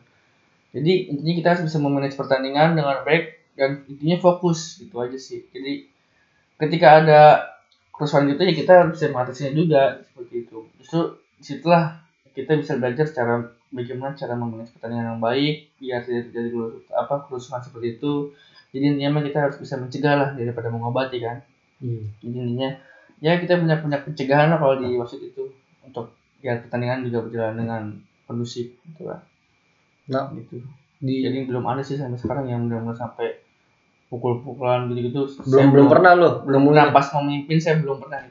[0.77, 5.49] Jadi intinya kita harus bisa memanage pertandingan dengan baik dan intinya fokus gitu aja sih.
[5.49, 5.89] Jadi
[6.61, 7.21] ketika ada
[7.97, 10.69] kerusuhan gitu ya kita bisa mengatasinya juga seperti itu.
[10.85, 11.01] Justru
[11.41, 11.97] di situlah
[12.37, 16.49] kita bisa belajar cara bagaimana cara memanage pertandingan yang baik biar tidak terjadi
[16.97, 18.33] apa kerusuhan seperti itu.
[18.73, 21.45] Jadi intinya kita harus bisa mencegah lah daripada mengobati kan?
[21.77, 22.09] Hmm.
[22.25, 22.71] jadi intinya
[23.21, 25.53] ya kita punya punya pencegahan lah kalau di wasit itu.
[25.85, 27.83] Untuk biar pertandingan juga berjalan dengan
[28.25, 29.21] kondusif gitu lah.
[30.09, 30.65] Nah, gitu.
[30.97, 33.45] di jadi belum ada sih sampai sekarang yang benar-benar sampai
[34.09, 35.29] pukul-pukulan gitu-gitu.
[35.53, 36.89] Belum belum pernah lo belum pernah.
[36.97, 38.25] pas memimpin saya belum pernah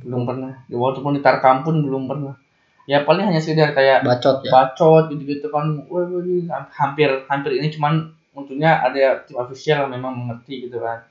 [0.00, 0.64] belum pernah.
[0.72, 2.32] Ya, walaupun di tarkam pun belum pernah
[2.90, 4.50] ya paling hanya sekedar kayak bacot ya.
[4.50, 5.78] bacot gitu-gitu kan.
[5.86, 10.82] Wah wah, ini hampir hampir ini cuman untungnya ada tim official yang memang mengerti gitu
[10.82, 11.06] kan.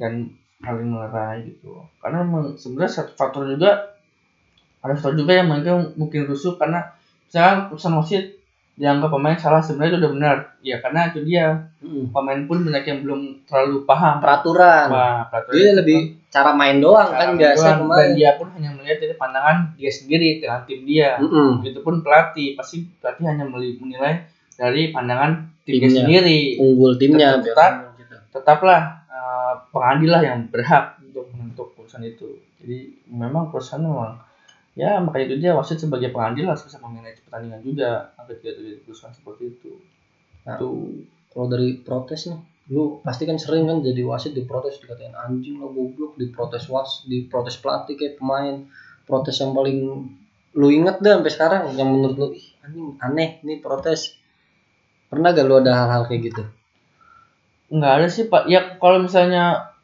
[0.00, 0.32] Dan
[0.64, 1.84] saling melerai gitu.
[2.00, 2.24] Karena
[2.56, 4.00] sebenarnya satu faktor juga
[4.80, 6.96] ada faktor juga yang mungkin mungkin rusuh karena
[7.28, 8.24] misalkan keputusan wasit
[8.80, 11.46] dianggap pemain salah sebenarnya itu udah benar ya karena itu dia
[11.80, 12.12] Mm.
[12.12, 16.76] pemain pun banyak yang belum terlalu paham peraturan Wah, peraturan dia itu lebih cara main
[16.76, 17.88] doang cara kan biasa doang.
[17.90, 21.60] dan dia pun hanya melihat dari pandangan dia sendiri dengan tim dia Mm-mm.
[21.60, 25.30] Begitupun pelatih, pasti pelatih hanya menilai dari pandangan
[25.62, 26.00] timnya Timnya.
[26.02, 26.40] sendiri.
[26.58, 27.76] unggul timnya Tetap-.
[28.30, 32.28] Tetaplah uh, pengadil lah yang berhak untuk menentuk keputusan itu.
[32.56, 34.20] Jadi memang perusahaan memang
[34.78, 38.78] ya makanya itu dia wasit sebagai pengadil harus bisa memanage pertandingan juga agar tidak terjadi
[38.86, 39.72] kerusuhan seperti itu.
[40.46, 40.56] Nah.
[40.56, 40.68] Itu
[41.30, 45.74] kalau dari protes nih lu pasti kan sering kan jadi wasit diprotes dikatain anjing lah
[45.74, 48.62] goblok diprotes was diprotes pelatih kayak pemain
[49.10, 50.06] protes yang paling
[50.54, 54.14] lu inget deh sampai sekarang yang menurut lu ih anjing aneh nih protes
[55.10, 56.42] pernah gak lu ada hal-hal kayak gitu
[57.70, 58.50] nggak ada sih pak.
[58.50, 59.74] Ya kalau misalnya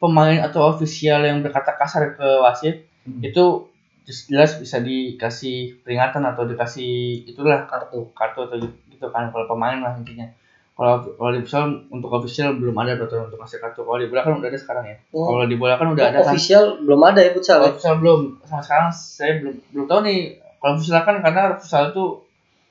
[0.00, 3.24] pemain atau ofisial yang berkata kasar ke wasit Hmm.
[3.24, 3.69] itu
[4.06, 8.56] jelas bisa dikasih peringatan atau dikasih itulah kartu kartu atau
[8.88, 10.26] gitu, kan kalau pemain lah intinya.
[10.74, 13.84] Kalau kalau di futsal untuk official belum ada peraturan untuk ngasih kartu.
[13.84, 14.96] Kalau di bola kan udah ada sekarang ya.
[15.12, 15.28] Oh.
[15.28, 16.32] kalau di bola kan udah ada kan.
[16.32, 17.74] Official belum ada ya futsal kalau ya?
[17.76, 18.20] futsal belum.
[18.48, 20.18] Sama sekarang saya belum belum tahu nih.
[20.40, 22.04] Kalau futsal kan karena futsal itu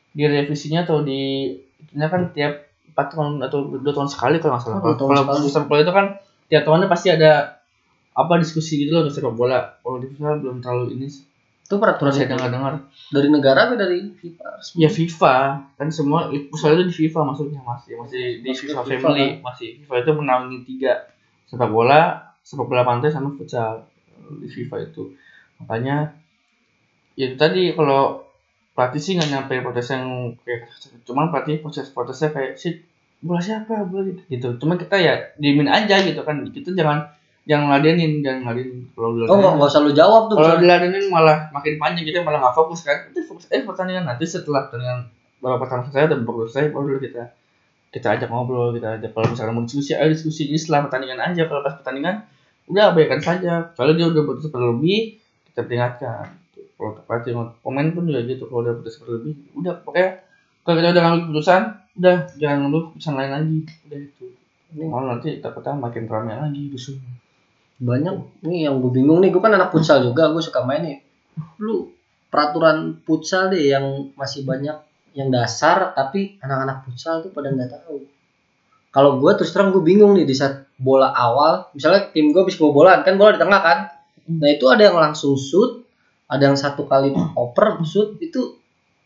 [0.09, 1.53] di revisinya atau di
[1.85, 2.53] itunya kan tiap
[2.89, 4.81] empat tahun atau dua tahun sekali kalau nggak salah.
[4.81, 6.05] Oh, kalau futsal itu kan
[6.49, 7.58] tiap tahunnya pasti ada
[8.19, 9.79] apa diskusi gitu loh sepak bola?
[9.79, 11.07] Kalau di futsal belum terlalu ini
[11.69, 12.73] itu peraturan saya dengar dengar.
[13.13, 14.57] Dari negara apa dari FIFA?
[14.73, 15.35] Ya FIFA.
[15.77, 19.27] Kan semua pusat itu di FIFA maksudnya masih masih di FIFA, FIFA, Family.
[19.37, 21.13] masih FIFA itu menaungi tiga.
[21.45, 23.85] Sepak bola sepak bola pantai sama futsal
[24.41, 25.13] di FIFA itu.
[25.61, 26.17] Makanya
[27.13, 28.25] ya itu tadi kalau
[28.73, 30.73] pelatih sih nggak nyampe protes yang kayak
[31.05, 32.81] cuman pelatih proses protesnya kayak sih
[33.21, 33.85] bola siapa?
[33.85, 34.47] Bola gitu gitu.
[34.57, 36.49] Cuman kita ya diemin aja gitu kan.
[36.49, 37.13] Kita jangan
[37.49, 38.79] jangan ngeladenin jangan ngeladenin.
[38.93, 42.45] Kalau oh nggak nggak usah lu jawab tuh kalau diladenin malah makin panjang kita malah
[42.45, 43.09] nggak fokus kan?
[43.09, 43.49] Itu fokus.
[43.49, 45.09] Eh pertandingan nanti setelah pertandingan
[45.41, 47.23] babak pertama selesai dan babak selesai baru dulu kita
[47.89, 51.41] kita ajak ngobrol kita ajak kalau misalnya mau diskusi ayo diskusi jadi setelah pertandingan aja.
[51.49, 52.15] Kalau pas pertandingan
[52.69, 53.53] udah abaikan saja.
[53.73, 55.17] Kalau dia udah putus berlebih
[55.49, 56.29] kita peringatkan.
[56.53, 57.33] Kalau pelatih
[57.65, 60.21] pemain pun juga gitu kalau udah putus berlebih udah pokoknya
[60.61, 61.61] kalau kita udah ngambil keputusan
[61.97, 63.59] udah jangan ngambil keputusan lain lagi.
[63.89, 64.25] Udah itu
[64.85, 67.09] malah nanti takutnya makin ramai lagi rusuhnya
[67.79, 70.97] banyak nih yang gue bingung nih gue kan anak futsal juga gue suka main nih
[71.63, 71.89] lu
[72.27, 74.75] peraturan futsal deh yang masih banyak
[75.15, 78.03] yang dasar tapi anak-anak futsal tuh pada nggak tahu
[78.91, 82.59] kalau gue terus terang gue bingung nih di saat bola awal misalnya tim gue bisa
[82.61, 83.79] bola kan bola di tengah kan
[84.29, 85.87] nah itu ada yang langsung shoot
[86.29, 88.59] ada yang satu kali oper shoot itu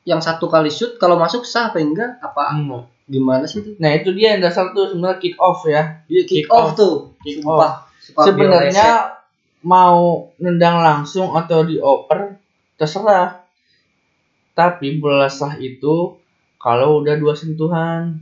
[0.04, 2.84] yang satu kali shoot kalau masuk sah apa enggak apa Hmm.
[3.04, 6.00] gimana sih itu Nah itu dia yang dasar tuh sebenarnya kick off ya.
[6.08, 6.80] dia kick, Kick off, off.
[6.80, 7.84] tuh Kick Sumpah.
[7.84, 7.93] Reset.
[8.04, 8.90] Sebenarnya
[9.64, 12.36] mau nendang langsung atau dioper
[12.76, 13.48] terserah.
[14.54, 16.20] Tapi bola sah itu
[16.60, 18.20] kalau udah dua sentuhan.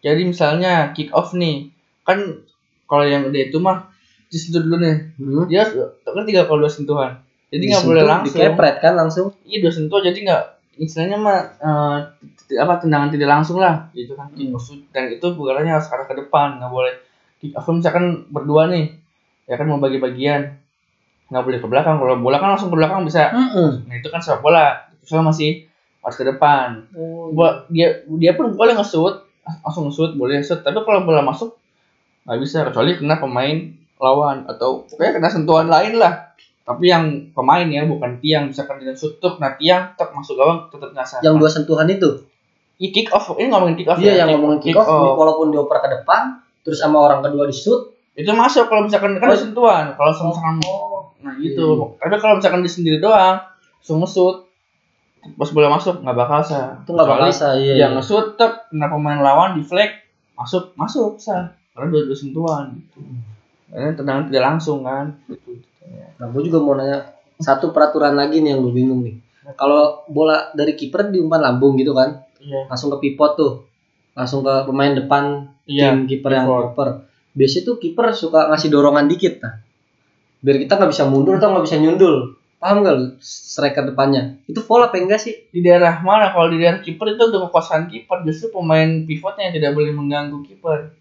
[0.00, 1.68] Jadi misalnya kick off nih,
[2.06, 2.46] kan
[2.86, 3.90] kalau yang udah itu mah
[4.30, 4.96] disentuh dulu nih.
[5.18, 5.44] Hmm.
[5.50, 5.66] Dia
[6.06, 7.20] kan tiga kalau dua sentuhan.
[7.50, 8.38] Jadi nggak boleh langsung.
[8.42, 10.42] dikepret kan langsung Iya dua sentuh jadi nggak
[10.76, 11.38] istilahnya mah
[12.46, 14.58] t- apa tendangan tidak langsung lah gitu kan Hmm.
[14.92, 16.94] dan itu bolanya harus arah ke depan nggak boleh
[17.40, 18.92] kick off misalkan berdua nih
[19.46, 20.58] ya kan mau bagi bagian
[21.26, 21.96] nggak boleh ke belakang.
[21.98, 23.30] Kalau bola kan langsung ke belakang bisa.
[23.30, 23.86] Mm-mm.
[23.86, 24.86] nah itu kan sepak bola.
[25.02, 25.66] Soalnya masih
[26.02, 26.86] harus ke depan.
[26.94, 29.22] Oh, Bola- dia dia pun boleh nge-shoot.
[29.62, 31.58] Langsung nge-shoot boleh shoot tapi kalau bola masuk
[32.26, 32.62] nggak bisa.
[32.66, 33.54] Kecuali kena pemain
[33.96, 36.30] lawan atau pokoknya kena sentuhan lain lah.
[36.66, 38.50] Tapi yang pemain ya bukan tiang.
[38.50, 42.22] Misalkan dia shoot tuh kena tiang tetap masuk gawang tetap ngasah yang dua sentuhan itu?
[42.76, 43.32] Iya kick off.
[43.34, 44.14] Ini ngomongin kick off Iya ya?
[44.26, 45.16] yang ngomongin kick off, off.
[45.16, 47.95] walaupun dioper ke depan, terus sama orang kedua di shoot.
[48.16, 49.38] Itu masuk kalau misalkan kan ada Oh.
[49.38, 50.56] sentuhan kalau misalkan
[51.20, 53.40] nah gitu tapi kalau misalkan dia sendiri doang
[53.82, 54.36] nge-shoot
[55.34, 57.74] pas bola masuk nggak bakal sah Itu nggak bakal sah, iya.
[57.76, 59.90] yang nge-shoot tek, kena pemain lawan di flag
[60.34, 62.98] masuk masuk sah karena dua dua sentuhan gitu.
[63.66, 65.60] Karena tendangan tidak langsung kan gitu.
[66.16, 69.18] Nah, gue juga mau nanya satu peraturan lagi nih yang gue bingung nih.
[69.54, 72.66] Kalau bola dari kiper diumpan lambung gitu kan, Iya.
[72.66, 73.52] langsung ke pivot tuh,
[74.12, 75.92] langsung ke pemain depan Iya.
[75.92, 77.04] tim kiper yang pivot.
[77.36, 79.60] Biasanya tuh kiper suka ngasih dorongan dikit nah.
[80.40, 82.16] Biar kita nggak bisa mundur atau nggak bisa nyundul.
[82.56, 84.40] Paham gak lu striker depannya?
[84.48, 85.44] Itu foul apa enggak sih?
[85.52, 89.54] Di daerah mana kalau di daerah kiper itu untuk kekuasaan kiper justru pemain pivotnya yang
[89.60, 90.96] tidak boleh mengganggu kiper.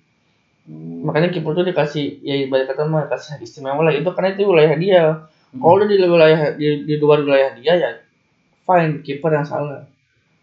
[1.05, 4.73] makanya kiper tuh dikasih ya ibarat kata mah kasih istimewa lah itu karena itu wilayah
[4.73, 5.01] dia
[5.53, 7.89] kalau udah di wilayah di, di luar wilayah dia ya
[8.65, 9.85] fine kiper yang salah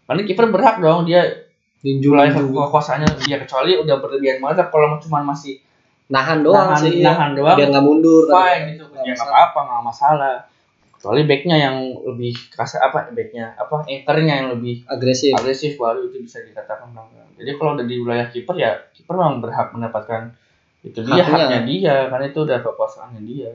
[0.06, 1.26] karena kiper berhak dong dia
[1.82, 5.58] Junjung wilayah kekuasaannya dia kecuali udah berlebihan banget kalau cuma masih
[6.12, 6.92] Nahan doang nahan, sih.
[6.94, 7.08] iya.
[7.08, 8.24] nahan doang Biar nggak mundur.
[8.28, 10.34] fine gitu ya nggak apa-apa nggak masalah
[10.92, 15.32] kecuali backnya yang lebih kasar apa backnya apa anchornya yang lebih Agresif.
[15.32, 17.26] agresif baru itu bisa dikatakan pelanggaran.
[17.34, 20.30] Jadi kalau udah di wilayah kiper ya kiper memang berhak mendapatkan
[20.82, 21.34] itu dia Haknya.
[21.40, 23.50] haknya dia karena itu udah kekuasaannya dia.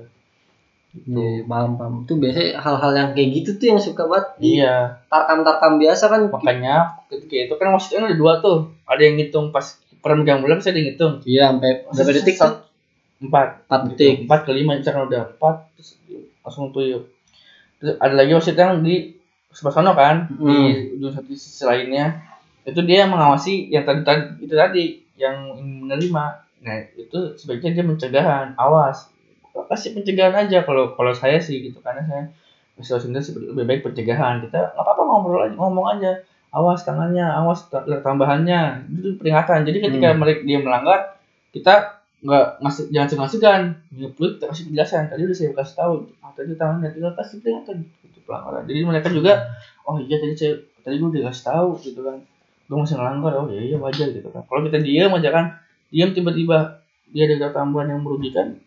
[0.90, 1.14] Gitu.
[1.14, 1.94] Iya, paham paham.
[2.04, 4.28] Itu biasanya hal-hal yang kayak gitu tuh yang suka banget.
[4.40, 4.74] Iya,
[5.06, 6.22] Tarkam-tarkam biasa kan.
[6.26, 8.74] makanya ketika itu kan wasitnya ada dua tuh.
[8.84, 11.20] Ada yang ngitung pas megang bola bisa dia ngitung.
[11.24, 12.54] Iya, sampai berapa detik tuh?
[13.18, 13.48] Empat.
[13.66, 13.90] Empat Gitu.
[13.94, 14.16] detik.
[14.26, 15.90] Empat ke lima misalkan udah empat terus
[16.46, 17.10] langsung tuyul.
[17.78, 19.18] Terus ada lagi wasit yang di
[19.50, 20.70] sebelah sana kan Hmm.
[20.70, 22.22] di ujung satu sisi lainnya
[22.62, 24.84] itu dia mengawasi yang tadi tadi itu tadi
[25.18, 26.26] yang menerima
[26.62, 29.10] nah itu sebaiknya dia pencegahan awas
[29.66, 34.46] kasih pencegahan aja kalau kalau saya sih gitu karena saya sendiri sih lebih baik pencegahan
[34.46, 36.12] kita nggak apa-apa ngobrol aja ngomong aja
[36.54, 38.88] awas tangannya awas ta- tambahannya.
[38.92, 39.68] Itu peringatan.
[39.68, 40.20] Jadi ketika Hmm.
[40.24, 41.00] mereka dia melanggar
[41.52, 43.62] kita nggak ngasih jangan segan-segan
[43.94, 45.04] ngeplut kita kasih penjelasan.
[45.12, 47.76] Tadi udah saya kasih tahu ah, tadi tangannya tinggal kasih peringatan.
[48.04, 48.64] Itu pelanggaran.
[48.66, 49.34] Jadi mereka juga
[49.86, 52.18] oh iya tadi saya tadi gue udah kasih tahu gitu kan.
[52.68, 53.32] Gue masih ngelanggar.
[53.38, 54.42] Oh iya iya wajar gitu kan.
[54.48, 55.46] Kalau kita diam aja kan
[55.94, 58.60] diam tiba-tiba dia ada tambahan yang merugikan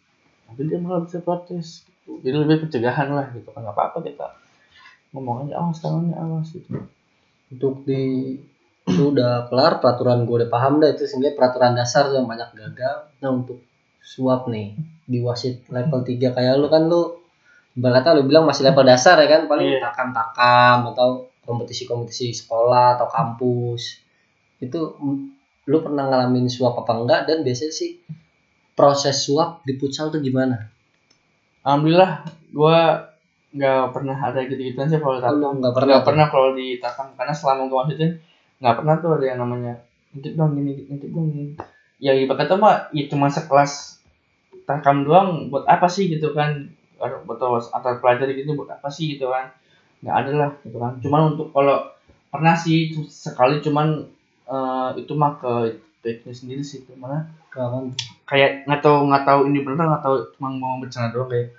[0.48, 2.18] tapi dia malah bisa protes gitu.
[2.24, 3.60] jadi lebih pencegahan lah gitu kan.
[3.62, 4.26] Nggak apa-apa kita
[5.12, 6.70] ngomong aja awas tangannya awas gitu
[7.50, 8.34] Untuk di
[8.90, 12.96] itu udah kelar peraturan gue udah paham dah itu sebenarnya peraturan dasar yang banyak gagal.
[13.22, 13.62] Nah untuk
[14.02, 14.74] suap nih
[15.06, 17.20] di wasit level 3 kayak lu kan lu
[17.76, 19.78] ibaratnya lu bilang masih level dasar ya kan paling Iya.
[19.90, 24.02] takam-takam atau kompetisi-kompetisi sekolah atau kampus
[24.58, 24.78] itu
[25.70, 28.00] lu pernah ngalamin suap apa enggak dan biasanya sih
[28.74, 30.56] proses suap di futsal tuh gimana?
[31.62, 32.80] alhamdulillah gue
[33.50, 37.34] nggak pernah ada gitu-gituan sih kalau lu nggak pernah nggak pernah kalau di takam karena
[37.34, 38.10] selama gue wasitin
[38.62, 39.72] nggak pernah tuh ada yang namanya
[40.14, 41.46] ngintip dong gini ngintip dong gini.
[42.00, 43.72] Ya ibarat kata mah ya cuma sekelas
[44.68, 46.06] takam doang buat apa sih?
[46.12, 46.50] gitu kan.
[47.00, 49.16] Awas- antar pelajar gitu buat apa sih?
[49.16, 49.50] gitu kan.
[50.02, 50.92] Nggak ada lah gitu kan.
[51.02, 51.78] Cuman untuk kalau
[52.32, 53.86] pernah sih sekali cuman
[54.50, 55.52] eh, itu mah ke
[56.02, 57.26] backnya sendiri sih itu mana.
[58.28, 61.50] Kayak nggak tahu nggak tahu ini bener nggak tahu cuma mau bercanda doang kayak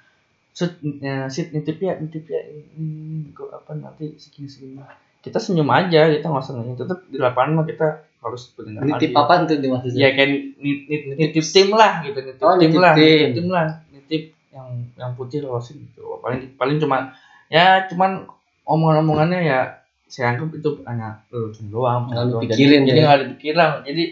[0.51, 2.41] sit ya, sit nitip ya nitip ya
[2.75, 4.79] ini kok apa nanti segini segini.
[5.19, 6.75] Kita senyum aja kita nggak usah nanya.
[6.75, 7.87] Tetap di lapangan mah kita
[8.19, 9.97] harus bertindak Nitip apa tuh dimaksudnya?
[9.97, 12.19] ya kayak nit, nit, nitip tim lah gitu.
[12.19, 13.05] Nitip Oh, tim nitip lah tim.
[13.05, 13.67] nitip tim lah.
[13.89, 16.19] Nitip yang yang putih loh sih gitu.
[16.19, 17.13] Paling paling cuma
[17.47, 18.27] ya cuman
[18.65, 19.59] omongan-omongannya ya
[20.05, 23.05] saya anggap itu hanya lelucon doang Nggak lu Jadi- pikirin jadi ya.
[23.07, 23.69] nggak dipikir lah.
[23.81, 24.03] Jadi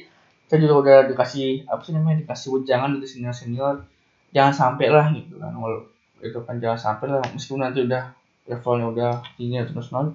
[0.45, 3.75] kita juga udah dikasih apa sih namanya dikasih wejangan dari senior senior
[4.31, 5.51] jangan sampai lah gitu kan.
[5.53, 5.85] Walau
[6.25, 8.03] itu kan jangan sampai lah meskipun nanti udah
[8.49, 10.07] levelnya udah tinggi terus non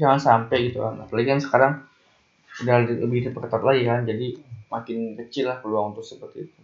[0.00, 0.94] jangan sampai gitu kan.
[1.04, 1.72] Apalagi kan sekarang
[2.62, 4.26] udah lebih- diperketat lagi kan jadi
[4.72, 6.60] makin kecil lah peluang untuk seperti itu.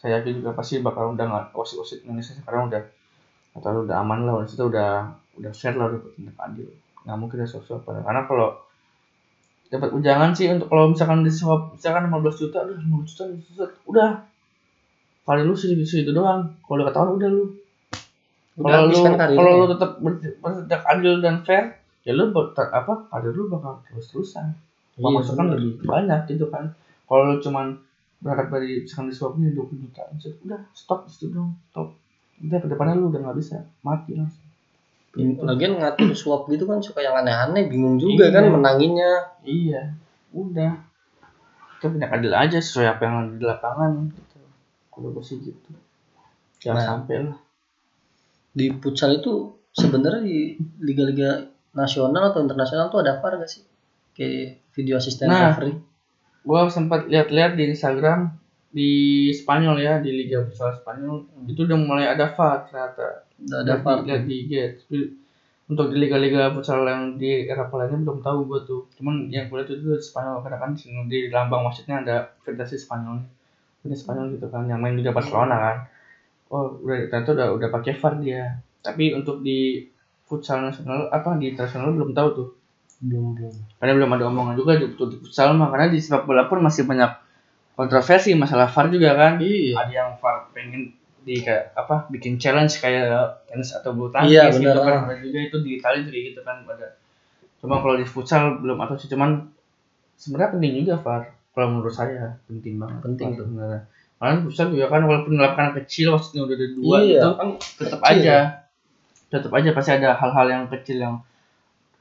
[0.00, 2.82] Saya yakin juga pasti bakal udah nggak wasit wasit Indonesia sekarang udah
[3.56, 6.68] atau udah aman lah wasit udah udah fair lah udah bertindak adil
[7.04, 8.52] nggak mungkin ada sosok karena kalau
[9.70, 13.48] dapat ujangan sih untuk kalau misalkan di swap misalkan 15 juta udah 15 juta, 15
[13.54, 14.10] juta udah.
[15.22, 16.50] Paling lu segitu segitu doang.
[16.66, 17.44] Kalau udah ketahuan udah lu
[18.62, 21.64] kalau lu kan kalau lu tetap ber- bertindak adil dan fair
[22.00, 24.52] ya lu ber- apa karir lu bakal terus terusan
[24.94, 25.56] Iya, pemasukan bener.
[25.56, 26.64] lebih banyak gitu kan
[27.04, 27.66] kalau lu cuman
[28.20, 30.02] berharap dari misalkan di swapnya 20 juta
[30.44, 31.88] udah stop di situ dong stop
[32.38, 34.44] udah ke depannya lu udah nggak bisa mati langsung
[35.10, 35.42] Gitu.
[35.42, 38.54] Lagian ngatur suap gitu kan suka yang aneh-aneh, bingung juga kan Iya.
[38.54, 39.12] menanginnya.
[39.42, 39.82] Iya,
[40.30, 40.78] udah.
[41.74, 44.38] Kita tindak adil aja sesuai apa yang ada di lapangan gitu.
[44.86, 45.70] Kalau gue sih gitu.
[46.62, 46.86] Jangan Nah.
[46.86, 47.36] sampai lah.
[48.50, 53.62] Di futsal itu sebenarnya di liga-liga nasional atau internasional tuh ada VAR gak sih?
[54.16, 55.54] Kayak video asisten Nah.
[55.54, 55.78] referee.
[56.42, 58.32] Gue sempat lihat-lihat di Instagram
[58.70, 58.90] di
[59.34, 63.98] Spanyol ya di Liga Futsal Spanyol itu udah mulai ada VAR ternyata Udah ada VAR.
[64.02, 64.52] di, lihat di IG.
[65.70, 69.62] Untuk di liga-liga futsal yang di Eropa lainnya belum tahu gue tuh cuman yang gue
[69.62, 70.74] lihat itu di Spanyol karena kan
[71.06, 73.22] di lambang wasitnya ada Federasi Spanyol
[73.86, 75.76] ini Spanyol gitu kan yang main Liga Barcelona kan
[76.50, 78.58] oh udah ternyata udah udah pakai VAR dia.
[78.82, 79.86] Tapi untuk di
[80.26, 82.48] futsal nasional apa di internasional belum tahu tuh.
[83.00, 83.54] Belum belum.
[83.80, 85.72] karena belum ada omongan juga di, untuk di futsal mah.
[85.72, 87.10] Karena di sepak bola pun masih banyak
[87.78, 89.32] kontroversi masalah VAR juga kan.
[89.40, 89.72] Iya.
[89.78, 94.52] ada yang VAR pengen di kayak apa bikin challenge kayak tenis atau bulu tangkis Iya,
[94.52, 95.08] gitu kan.
[95.08, 96.98] Ada juga itu di Italia juga gitu kan pada
[97.60, 99.08] cuma kalau di futsal belum atau sih.
[99.08, 99.48] Cuman
[100.16, 101.22] sebenarnya penting juga VAR
[101.56, 103.80] kalau menurut saya penting banget Penting VAR sebenarnya
[104.20, 107.98] Karena futsal juga kan walaupun lapangan kecil wasitnya udah ada dua Iya, gitu kan tetap
[107.98, 108.20] kecil.
[108.20, 108.36] aja.
[109.30, 111.14] tetap aja pasti ada hal-hal yang kecil yang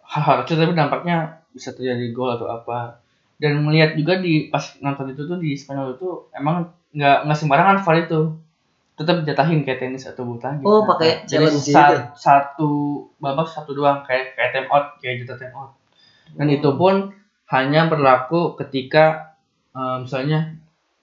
[0.02, 1.18] hal-hal kecil tapi dampaknya
[1.50, 3.00] bisa terjadi gol atau apa.
[3.38, 7.78] Dan melihat juga di pas nonton itu tuh di Spanyol itu emang nggak nggak sembarangan
[7.80, 8.22] VAR itu.
[8.98, 11.96] Tetap jatahin kayak tenis atau bulu tangkis Oh, Nah, pakai jadi challenge sa- gitu?
[12.20, 12.70] satu
[13.16, 15.72] babak satu doang kayak kayak time out kayak jatah time out.
[16.36, 17.16] Dan itu pun
[17.48, 19.38] hanya berlaku ketika
[19.72, 20.58] eh, misalnya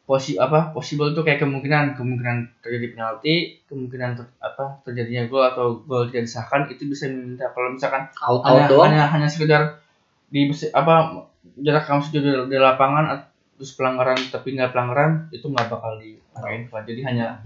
[0.07, 3.35] posi apa possible itu kayak kemungkinan kemungkinan terjadi penalti
[3.67, 8.47] kemungkinan ter- apa terjadinya gol atau gol tidak disahkan itu bisa minta kalau misalkan out
[8.47, 8.87] out hanya doang?
[8.87, 9.83] hanya hanya sekedar
[10.31, 11.27] di apa
[11.59, 13.27] jarak kamu segitu di, di lapangan
[13.59, 16.71] terus pelanggaran tapi nggak pelanggaran itu nggak bakal dimain.
[16.71, 17.43] Jadi hanya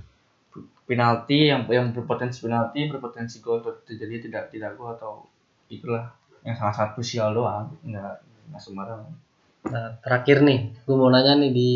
[0.85, 5.25] penalti yang yang berpotensi penalti berpotensi gol terjadi tidak tidak gol atau
[5.73, 6.13] itulah
[6.45, 8.21] yang salah satu sial doang nggak
[8.53, 9.13] nggak sembarangan.
[9.61, 11.71] Nah, terakhir nih, gue mau nanya nih di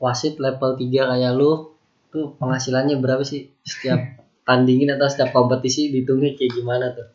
[0.00, 1.76] wasit level 3 kayak lu,
[2.10, 4.00] tuh penghasilannya berapa sih setiap
[4.48, 7.08] tandingin atau setiap kompetisi dihitungnya kayak gimana tuh?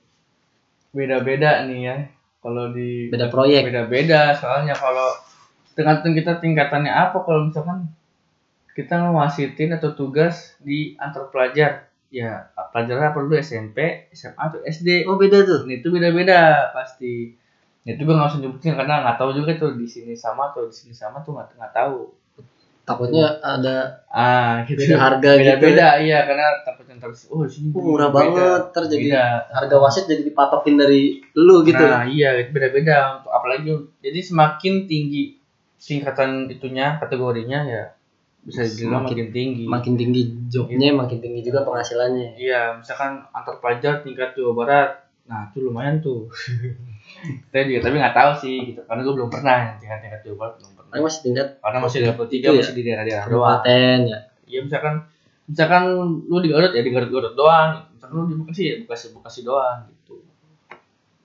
[0.96, 1.96] beda-beda nih ya
[2.40, 3.68] kalau di Beda proyek.
[3.68, 5.12] beda-beda soalnya kalau
[5.76, 7.92] tergantung kita tingkatannya apa kalau misalkan
[8.72, 15.04] kita ngewasitin atau tugas di antar pelajar ya pelajar apa dulu SMP SMA atau SD
[15.04, 15.68] Oh beda tuh.
[15.68, 17.36] ini itu beda-beda pasti
[17.84, 20.76] itu gue nggak usah nyebutin karena nggak tahu juga tuh di sini sama atau di
[20.76, 22.08] sini sama tuh nggak nggak tahu
[22.86, 27.82] Takutnya ada ah gitu Beda harga gitu beda-beda iya karena takutnya ntar oh sini oh,
[27.82, 28.18] murah beda.
[28.22, 29.26] banget, terjadi Beda.
[29.50, 31.82] harga wasit jadi dipatokin dari lu gitu.
[31.82, 33.74] Nah, iya itu beda-beda untuk apalagi
[34.06, 35.42] jadi semakin tinggi
[35.82, 37.84] tingkatan itunya kategorinya ya
[38.46, 39.64] bisa dibilang Semakin- makin tinggi.
[39.66, 40.22] Makin tinggi
[40.54, 42.38] jobnya, makin tinggi juga penghasilannya.
[42.38, 44.90] Iya, misalkan antar pelajar tingkat Jawa Barat.
[45.26, 46.30] Nah, itu lumayan tuh.
[47.50, 50.54] Saya juga tapi nggak tahu sih gitu karena gue belum pernah tingkat tingkat Jawa Barat
[50.62, 52.52] belum Ini masih tingkat Karena masih level 3 Itu ya?
[52.62, 54.20] masih di daerah-daerah kabupaten ya.
[54.46, 54.94] Iya, misalkan
[55.46, 55.84] misalkan
[56.26, 57.72] lu di Garut ya di Garut-Garut doang.
[57.94, 60.22] Misalkan lu di Bekasi ya Bekasi Bekasi doang gitu.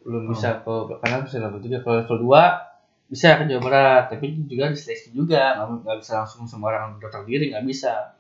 [0.06, 0.32] Belum Oh.
[0.32, 2.70] bisa ke karena bisa level 3 kalau level 2
[3.10, 7.66] bisa ke Jawa Barat tapi juga diseleksi juga nggak bisa langsung sembarang daftar diri nggak
[7.66, 8.14] bisa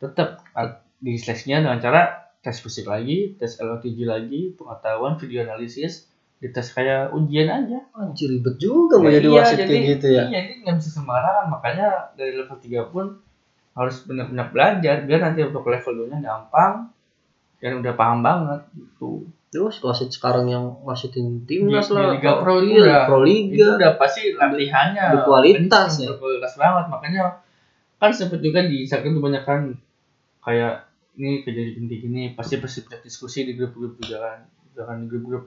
[0.00, 0.40] tetap
[0.96, 2.02] diseleksinya dengan cara
[2.40, 6.08] tes fisik lagi tes LOTG lagi pengetahuan video analisis
[6.42, 10.06] dites kayak ujian aja Anjir ribet juga mau Ya, jadi iya, wasit jadi, kayak gitu
[10.12, 10.22] ya.
[10.28, 11.46] Iya, jadi nggak bisa sembarangan.
[11.48, 11.86] Makanya
[12.18, 13.06] dari level 3 pun
[13.74, 16.94] harus benar-benar belajar biar nanti untuk level 2 nya gampang
[17.58, 19.26] dan udah paham banget gitu.
[19.54, 22.18] Terus wasit sekarang yang wasitin Di, timnas di lah.
[22.18, 23.78] Liga Pro itu iya, udah Pro itu Liga.
[23.78, 26.08] udah pasti latihannya berkualitas ya.
[26.12, 26.84] berkualitas banget.
[26.90, 27.22] Makanya
[28.02, 29.60] kan sempet juga di Instagram kebanyakan
[30.44, 34.38] kayak ini kejadian penting ini pasti pasti diskusi di grup-grup juga kan.
[34.74, 35.44] Bahkan di grup-grup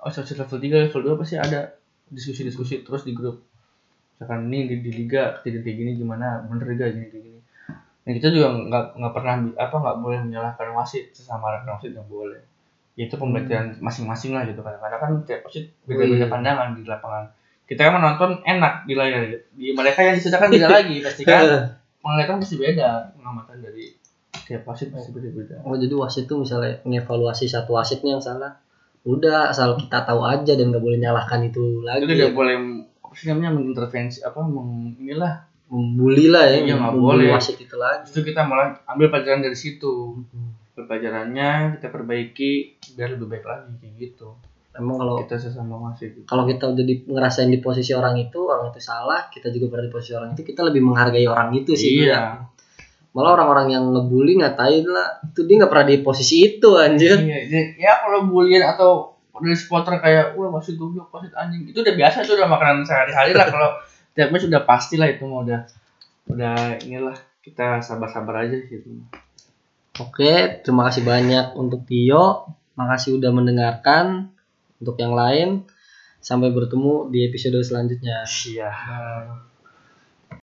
[0.00, 1.76] oh wasit level 3 level 2 pasti ada
[2.10, 3.44] diskusi-diskusi terus di grup.
[4.16, 7.40] Misalkan ini di, di liga kejadian kayak gini gimana bener gak gini kayak gini.
[8.04, 12.08] Dan kita juga nggak nggak pernah apa nggak boleh menyalahkan wasit sesama rekan wasit nggak
[12.08, 12.40] boleh.
[12.98, 14.76] Ya, itu pembelajaran masing-masing lah gitu kan.
[14.76, 17.32] Karena kan tiap wasit beda-beda pandangan di lapangan.
[17.64, 19.30] Kita kan menonton enak di layar.
[19.54, 21.78] Di mereka yang disediakan beda lagi pasti kan?
[22.00, 23.94] Penglihatan pasti beda pengamatan dari
[24.50, 25.62] tiap wasit pasti beda-beda.
[25.62, 28.58] Oh jadi wasit tuh misalnya mengevaluasi satu wasit nih yang salah,
[29.02, 32.04] udah asal kita tahu aja dan nggak boleh nyalahkan itu lagi.
[32.04, 32.54] itu tidak boleh
[33.00, 37.30] apa sih namanya mengintervensi apa meng, inilah Membuli lah ya, Iya, nggak boleh.
[37.30, 38.10] wasit itu lagi.
[38.10, 40.18] itu kita malah ambil pelajaran dari situ
[40.74, 42.52] pelajarannya kita perbaiki
[42.94, 44.34] biar lebih baik lagi kayak gitu
[44.70, 46.26] Emang kalau kita sesama wasit gitu.
[46.26, 49.86] kalau kita udah di, ngerasain di posisi orang itu, orang itu salah, kita juga pernah
[49.86, 52.06] di posisi orang itu, kita lebih menghargai orang itu sih.
[52.06, 52.38] iya
[53.10, 57.18] Malah orang-orang yang ngebully ngatain lah, itu dia nggak pernah di posisi itu anjir.
[57.18, 57.62] iya iya.
[57.74, 62.28] ya kalau bulian atau dari supporter kayak wah wasit goblok wasit anjing itu udah biasa
[62.28, 63.72] itu udah makanan sehari-hari lah kalau
[64.14, 65.60] tiap match udah pasti lah itu mah udah
[66.28, 69.00] udah inilah kita sabar-sabar aja gitu
[70.00, 72.48] Oke, terima kasih banyak untuk Tio.
[72.72, 74.32] Makasih udah mendengarkan.
[74.80, 75.68] Untuk yang lain,
[76.24, 78.24] sampai bertemu di episode selanjutnya.
[78.48, 78.72] iya